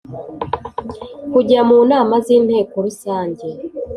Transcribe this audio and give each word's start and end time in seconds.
kujya 1.31 1.59
mu 1.69 1.77
nama 1.91 2.15
z 2.25 2.27
Inteko 2.37 2.75
Rusange 2.85 3.47